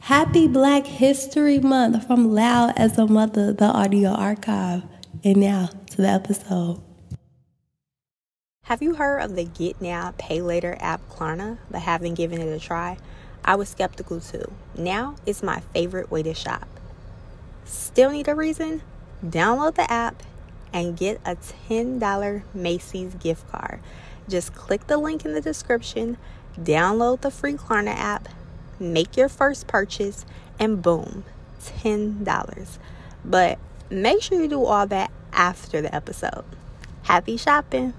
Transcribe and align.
Happy 0.00 0.48
Black 0.48 0.86
History 0.86 1.58
Month 1.58 2.06
from 2.06 2.32
Loud 2.32 2.72
as 2.76 2.98
a 2.98 3.06
Mother, 3.06 3.52
the 3.52 3.66
audio 3.66 4.10
archive. 4.10 4.82
And 5.22 5.36
now 5.36 5.68
to 5.90 5.96
the 5.98 6.08
episode. 6.08 6.80
Have 8.64 8.82
you 8.82 8.94
heard 8.94 9.20
of 9.20 9.36
the 9.36 9.44
Get 9.44 9.80
Now, 9.80 10.14
Pay 10.16 10.40
Later 10.40 10.76
app 10.80 11.06
Klarna, 11.10 11.58
but 11.70 11.82
haven't 11.82 12.14
given 12.14 12.40
it 12.40 12.50
a 12.50 12.58
try? 12.58 12.96
I 13.44 13.56
was 13.56 13.68
skeptical 13.68 14.20
too. 14.20 14.50
Now 14.76 15.16
it's 15.26 15.42
my 15.42 15.60
favorite 15.74 16.10
way 16.10 16.22
to 16.22 16.32
shop. 16.32 16.66
Still 17.64 18.10
need 18.10 18.26
a 18.26 18.34
reason? 18.34 18.82
Download 19.24 19.74
the 19.74 19.88
app 19.92 20.22
and 20.72 20.96
get 20.96 21.20
a 21.26 21.36
$10 21.36 22.42
Macy's 22.54 23.14
gift 23.16 23.48
card. 23.52 23.80
Just 24.28 24.54
click 24.54 24.86
the 24.86 24.96
link 24.96 25.26
in 25.26 25.34
the 25.34 25.40
description, 25.42 26.16
download 26.58 27.20
the 27.20 27.30
free 27.30 27.54
Klarna 27.54 27.94
app, 27.94 28.28
make 28.80 29.16
your 29.16 29.28
first 29.28 29.66
purchase, 29.66 30.24
and 30.58 30.82
boom, 30.82 31.24
$10. 31.60 32.78
But 33.24 33.58
make 33.90 34.22
sure 34.22 34.40
you 34.40 34.48
do 34.48 34.64
all 34.64 34.86
that 34.86 35.10
after 35.32 35.80
the 35.80 35.94
episode. 35.94 36.44
Happy 37.02 37.36
shopping! 37.36 37.94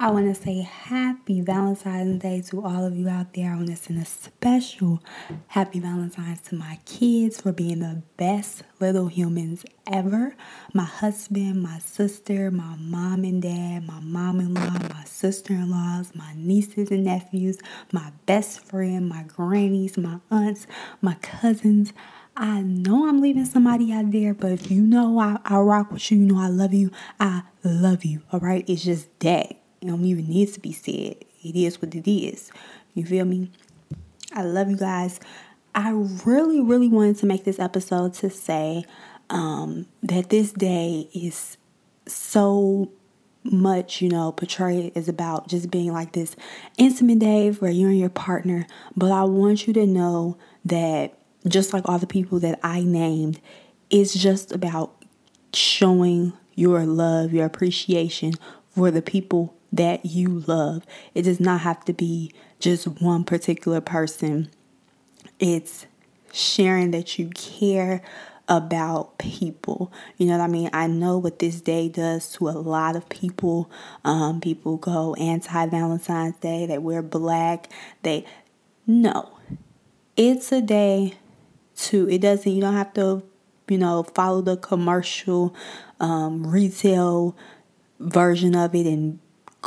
I 0.00 0.12
want 0.12 0.32
to 0.32 0.40
say 0.40 0.60
happy 0.60 1.40
Valentine's 1.40 2.22
Day 2.22 2.40
to 2.50 2.62
all 2.64 2.84
of 2.84 2.96
you 2.96 3.08
out 3.08 3.34
there. 3.34 3.50
I 3.52 3.56
want 3.56 3.66
to 3.70 3.74
send 3.74 4.00
a 4.00 4.04
special 4.04 5.02
happy 5.48 5.80
Valentine's 5.80 6.40
to 6.42 6.54
my 6.54 6.78
kids 6.84 7.40
for 7.40 7.50
being 7.50 7.80
the 7.80 8.04
best 8.16 8.62
little 8.78 9.08
humans 9.08 9.64
ever. 9.88 10.36
My 10.72 10.84
husband, 10.84 11.64
my 11.64 11.80
sister, 11.80 12.52
my 12.52 12.76
mom 12.78 13.24
and 13.24 13.42
dad, 13.42 13.88
my 13.88 13.98
mom 13.98 14.38
in 14.38 14.54
law, 14.54 14.70
my 14.70 15.02
sister 15.02 15.52
in 15.52 15.68
laws, 15.68 16.12
my 16.14 16.32
nieces 16.36 16.92
and 16.92 17.02
nephews, 17.02 17.58
my 17.90 18.12
best 18.24 18.64
friend, 18.64 19.08
my 19.08 19.24
grannies, 19.24 19.98
my 19.98 20.20
aunts, 20.30 20.68
my 21.02 21.14
cousins. 21.14 21.92
I 22.36 22.60
know 22.60 23.08
I'm 23.08 23.20
leaving 23.20 23.46
somebody 23.46 23.92
out 23.92 24.12
there, 24.12 24.32
but 24.32 24.52
if 24.52 24.70
you 24.70 24.80
know 24.80 25.18
I, 25.18 25.38
I 25.44 25.58
rock 25.58 25.90
with 25.90 26.08
you, 26.12 26.18
you 26.18 26.26
know 26.26 26.38
I 26.40 26.46
love 26.46 26.72
you, 26.72 26.92
I 27.18 27.42
love 27.64 28.04
you. 28.04 28.22
All 28.32 28.38
right. 28.38 28.64
It's 28.68 28.84
just 28.84 29.08
that. 29.18 29.56
Don't 29.80 30.04
even 30.04 30.28
need 30.28 30.52
to 30.54 30.60
be 30.60 30.72
said. 30.72 31.24
It 31.42 31.56
is 31.56 31.80
what 31.80 31.94
it 31.94 32.10
is. 32.10 32.50
You 32.94 33.04
feel 33.04 33.24
me? 33.24 33.50
I 34.32 34.42
love 34.42 34.70
you 34.70 34.76
guys. 34.76 35.20
I 35.74 35.90
really, 36.24 36.60
really 36.60 36.88
wanted 36.88 37.18
to 37.18 37.26
make 37.26 37.44
this 37.44 37.58
episode 37.58 38.14
to 38.14 38.30
say 38.30 38.84
um, 39.30 39.86
that 40.02 40.30
this 40.30 40.52
day 40.52 41.08
is 41.14 41.56
so 42.06 42.90
much, 43.44 44.02
you 44.02 44.08
know, 44.08 44.32
portrayed 44.32 44.92
is 44.96 45.08
about 45.08 45.48
just 45.48 45.70
being 45.70 45.92
like 45.92 46.12
this 46.12 46.34
intimate 46.76 47.20
day 47.20 47.50
where 47.50 47.70
you 47.70 47.88
and 47.88 47.98
your 47.98 48.08
partner. 48.08 48.66
But 48.96 49.12
I 49.12 49.24
want 49.24 49.66
you 49.66 49.72
to 49.74 49.86
know 49.86 50.36
that 50.64 51.18
just 51.46 51.72
like 51.72 51.88
all 51.88 51.98
the 51.98 52.06
people 52.06 52.40
that 52.40 52.58
I 52.62 52.82
named, 52.82 53.40
it's 53.90 54.14
just 54.14 54.52
about 54.52 55.04
showing 55.54 56.32
your 56.54 56.84
love, 56.84 57.32
your 57.32 57.46
appreciation 57.46 58.34
for 58.70 58.90
the 58.90 59.02
people 59.02 59.54
that 59.72 60.06
you 60.06 60.40
love. 60.46 60.84
It 61.14 61.22
does 61.22 61.40
not 61.40 61.60
have 61.62 61.84
to 61.86 61.92
be 61.92 62.32
just 62.58 62.86
one 62.86 63.24
particular 63.24 63.80
person. 63.80 64.50
It's 65.38 65.86
sharing 66.32 66.90
that 66.92 67.18
you 67.18 67.30
care 67.30 68.02
about 68.48 69.18
people. 69.18 69.92
You 70.16 70.26
know 70.26 70.38
what 70.38 70.44
I 70.44 70.46
mean? 70.48 70.70
I 70.72 70.86
know 70.86 71.18
what 71.18 71.38
this 71.38 71.60
day 71.60 71.88
does 71.88 72.32
to 72.32 72.48
a 72.48 72.52
lot 72.52 72.96
of 72.96 73.08
people. 73.08 73.70
Um, 74.04 74.40
people 74.40 74.78
go 74.78 75.14
anti 75.14 75.66
Valentine's 75.66 76.36
Day, 76.36 76.66
they 76.66 76.78
wear 76.78 77.02
black. 77.02 77.68
They, 78.02 78.24
no, 78.86 79.38
it's 80.16 80.50
a 80.50 80.62
day 80.62 81.14
to, 81.76 82.08
it 82.08 82.22
doesn't, 82.22 82.50
you 82.50 82.60
don't 82.60 82.74
have 82.74 82.94
to, 82.94 83.22
you 83.68 83.78
know, 83.78 84.02
follow 84.02 84.40
the 84.40 84.56
commercial, 84.56 85.54
um, 86.00 86.46
retail 86.46 87.36
version 88.00 88.54
of 88.54 88.74
it 88.74 88.86
and 88.86 89.18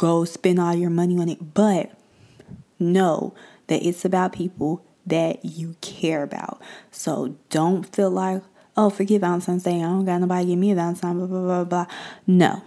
go 0.02 0.26
spend 0.26 0.60
all 0.60 0.74
your 0.74 0.90
money 0.90 1.20
on 1.20 1.30
it, 1.30 1.54
but 1.54 1.92
know 2.80 3.36
that 3.68 3.86
it's 3.86 4.04
about 4.04 4.34
people 4.34 4.84
that 5.06 5.46
you 5.46 5.76
care 5.80 6.24
about. 6.24 6.60
So 6.90 7.36
don't 7.52 7.84
feel 7.96 8.10
like, 8.10 8.42
oh, 8.76 8.90
forget 8.90 9.22
Valentine's 9.22 9.62
Day. 9.62 9.78
I 9.78 9.84
don't 9.84 10.04
got 10.04 10.20
nobody 10.20 10.48
give 10.48 10.58
me 10.58 10.72
a 10.72 10.76
Valentine, 10.76 11.20
blah, 11.20 11.28
blah, 11.28 11.42
blah, 11.42 11.64
blah. 11.66 11.86
No. 12.26 12.64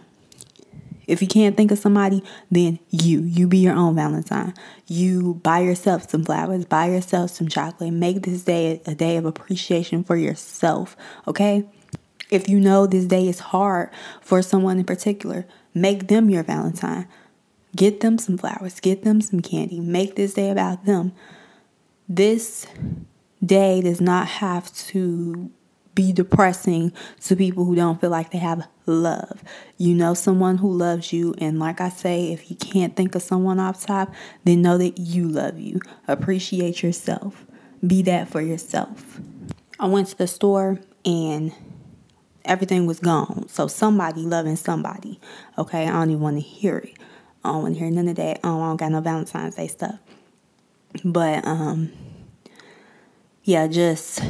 If 1.09 1.21
you 1.23 1.27
can't 1.27 1.57
think 1.57 1.73
of 1.73 1.79
somebody, 1.79 2.23
then 2.53 2.79
you. 2.91 3.23
You 3.23 3.49
be 3.49 3.59
your 3.59 3.75
own 3.75 3.97
Valentine. 3.97 4.55
You 4.87 5.35
buy 5.43 5.59
yourself 5.59 6.09
some 6.09 6.25
flowers, 6.25 6.65
buy 6.65 6.87
yourself 6.87 7.33
some 7.33 7.49
chocolate. 7.49 7.93
Make 7.93 8.23
this 8.23 8.45
day 8.45 8.81
a 8.87 8.95
day 8.95 9.17
of 9.17 9.25
appreciation 9.25 10.05
for 10.05 10.17
yourself, 10.17 10.97
okay? 11.27 11.65
If 12.31 12.49
you 12.49 12.61
know 12.61 12.87
this 12.87 13.07
day 13.07 13.27
is 13.27 13.41
hard 13.41 13.91
for 14.21 14.41
someone 14.41 14.79
in 14.79 14.85
particular, 14.85 15.47
make 15.75 16.07
them 16.07 16.31
your 16.31 16.45
Valentine. 16.45 17.09
Get 17.77 18.01
them 18.01 18.19
some 18.19 18.39
flowers, 18.39 18.81
get 18.81 19.03
them 19.03 19.21
some 19.21 19.41
candy. 19.41 19.81
Make 19.81 20.17
this 20.17 20.35
day 20.35 20.51
about 20.51 20.85
them. 20.85 21.13
This 22.09 22.67
day 23.45 23.81
does 23.83 24.01
not 24.01 24.27
have 24.27 24.73
to 24.75 25.51
be 25.95 26.13
depressing 26.13 26.93
to 27.21 27.37
people 27.37 27.65
who 27.65 27.75
don't 27.75 28.01
feel 28.01 28.11
like 28.11 28.31
they 28.31 28.39
have 28.39 28.67
love. 28.87 29.43
You 29.79 29.95
know 29.95 30.15
someone 30.15 30.59
who 30.59 30.71
loves 30.71 31.13
you, 31.13 31.35
and 31.39 31.59
like 31.59 31.81
I 31.81 31.89
say, 31.89 32.33
if 32.33 32.51
you 32.51 32.57
can't 32.57 32.97
think 32.97 33.15
of 33.15 33.23
someone 33.23 33.61
off 33.61 33.87
top, 33.87 34.13
then 34.45 34.63
know 34.63 34.77
that 34.79 34.99
you 34.99 35.29
love 35.29 35.59
you. 35.59 35.81
Appreciate 36.09 36.83
yourself. 36.83 37.47
Be 37.87 38.03
that 38.03 38.29
for 38.29 38.41
yourself. 38.41 39.21
I 39.79 39.87
went 39.87 40.09
to 40.09 40.19
the 40.19 40.27
store 40.27 40.81
and 41.05 41.53
everything 42.45 42.87
was 42.87 43.01
gone. 43.01 43.49
So 43.49 43.67
somebody 43.67 44.23
loving 44.23 44.57
somebody. 44.57 45.21
Okay, 45.59 45.87
I 45.87 45.93
don't 45.93 46.11
even 46.11 46.23
want 46.23 46.37
to 46.37 46.43
hear 46.43 46.79
it. 46.79 46.95
I 47.45 47.53
don't 47.53 47.63
want 47.63 47.75
to 47.75 47.81
hear 47.81 47.91
none 47.91 48.09
of 48.09 48.17
that. 48.17 48.39
I 48.43 48.49
don't, 48.49 48.61
I 48.63 48.67
don't 48.69 48.77
got 48.77 48.93
no 48.93 49.01
Valentine's 49.01 49.57
Day 49.57 49.67
stuff. 49.67 49.99
But 51.05 51.47
um, 51.47 51.93
yeah, 53.43 53.67
just 53.67 54.23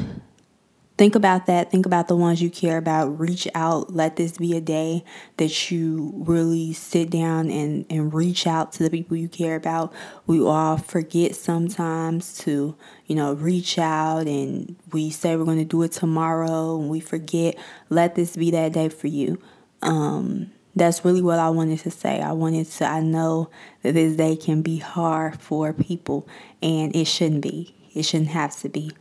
think 0.97 1.15
about 1.15 1.47
that. 1.47 1.71
Think 1.71 1.87
about 1.87 2.09
the 2.09 2.17
ones 2.17 2.43
you 2.43 2.51
care 2.51 2.79
about. 2.79 3.19
Reach 3.19 3.47
out. 3.55 3.95
Let 3.95 4.17
this 4.17 4.39
be 4.39 4.57
a 4.57 4.61
day 4.61 5.05
that 5.37 5.71
you 5.71 6.13
really 6.17 6.73
sit 6.73 7.11
down 7.11 7.51
and, 7.51 7.85
and 7.91 8.13
reach 8.13 8.47
out 8.47 8.73
to 8.73 8.83
the 8.83 8.91
people 8.91 9.17
you 9.17 9.29
care 9.29 9.57
about. 9.57 9.93
We 10.27 10.41
all 10.43 10.77
forget 10.77 11.37
sometimes 11.37 12.37
to, 12.39 12.77
you 13.07 13.15
know, 13.15 13.35
reach 13.35 13.79
out 13.79 14.27
and 14.27 14.77
we 14.93 15.11
say 15.11 15.37
we're 15.37 15.45
going 15.45 15.59
to 15.59 15.65
do 15.65 15.83
it 15.83 15.93
tomorrow 15.93 16.79
and 16.79 16.89
we 16.89 17.01
forget. 17.01 17.57
Let 17.91 18.15
this 18.15 18.37
be 18.37 18.51
that 18.53 18.73
day 18.73 18.89
for 18.89 19.09
you. 19.09 19.41
Um, 19.83 20.51
that's 20.77 21.05
really 21.05 21.23
what 21.23 21.39
I 21.39 21.51
wanted 21.51 21.79
to 21.81 21.91
say. 21.91 22.21
I 22.21 22.33
wanted 22.33 22.67
to, 22.67 22.85
I 22.85 23.01
know 23.01 23.51
that 23.83 23.93
this 23.93 24.17
day 24.17 24.37
can 24.37 24.63
be 24.63 24.79
hard 24.79 25.41
for 25.41 25.73
people, 25.73 26.29
and 26.63 26.95
it 26.95 27.07
shouldn't 27.07 27.43
be. 27.43 27.75
It 27.95 28.03
shouldn't 28.03 28.31
have 28.31 28.57
to 28.61 28.69
be. 28.69 28.93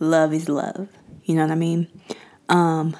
Love 0.00 0.32
is 0.32 0.48
love. 0.48 0.88
You 1.24 1.36
know 1.36 1.42
what 1.42 1.52
I 1.52 1.56
mean? 1.56 1.88
Um, 2.48 2.96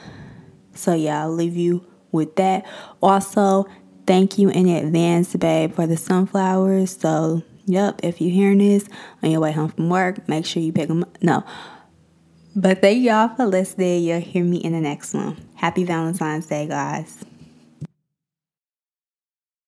so, 0.74 0.94
yeah, 0.94 1.22
I'll 1.22 1.32
leave 1.32 1.56
you 1.56 1.84
with 2.12 2.36
that. 2.36 2.64
Also, 3.02 3.66
thank 4.06 4.38
you 4.38 4.50
in 4.50 4.68
advance, 4.68 5.34
babe, 5.34 5.74
for 5.74 5.86
the 5.86 5.96
sunflowers. 5.96 6.96
So, 6.96 7.42
yep, 7.64 8.00
if 8.02 8.20
you're 8.20 8.30
hearing 8.30 8.58
this 8.58 8.88
on 9.22 9.30
your 9.30 9.40
way 9.40 9.52
home 9.52 9.70
from 9.70 9.88
work, 9.88 10.28
make 10.28 10.46
sure 10.46 10.62
you 10.62 10.72
pick 10.72 10.88
them 10.88 11.02
up. 11.02 11.22
No. 11.22 11.44
But 12.54 12.80
thank 12.80 13.02
y'all 13.02 13.34
for 13.34 13.46
listening. 13.46 14.04
You'll 14.04 14.20
hear 14.20 14.44
me 14.44 14.58
in 14.58 14.72
the 14.72 14.80
next 14.80 15.12
one. 15.12 15.36
Happy 15.56 15.84
Valentine's 15.84 16.46
Day, 16.46 16.66
guys. 16.66 17.24